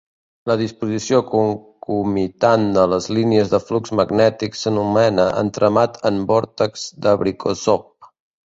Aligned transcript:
La 0.51 0.53
disposició 0.59 1.19
concomitant 1.33 2.65
de 2.77 2.85
les 2.95 3.09
línies 3.17 3.53
de 3.53 3.61
flux 3.67 3.93
magnètic 4.01 4.57
s'anomena 4.63 5.29
entremat 5.45 6.03
en 6.13 6.21
vòrtex 6.33 6.91
d'Abrikosov. 7.05 8.11